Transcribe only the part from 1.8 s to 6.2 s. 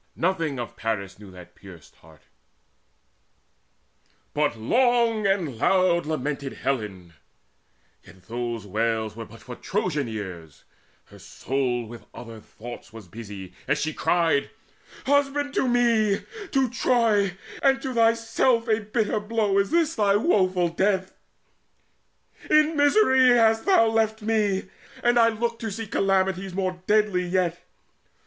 heart; But long and loud